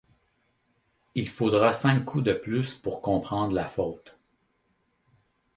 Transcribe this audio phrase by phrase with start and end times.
[1.13, 4.17] Il faudra cinq coups de plus pour comprendre la faute.